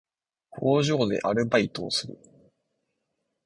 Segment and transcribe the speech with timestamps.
[0.49, 2.17] 工場でアルバイトをする